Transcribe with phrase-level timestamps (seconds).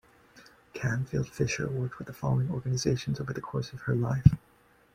[0.73, 4.35] Canfield Fisher worked with the following organizations over the course of her life.